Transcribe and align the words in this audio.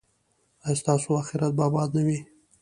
ایا 0.65 0.79
ستاسو 0.81 1.09
اخرت 1.21 1.53
به 1.57 1.63
اباد 1.69 1.89
نه 1.95 2.01
وي؟ 2.05 2.19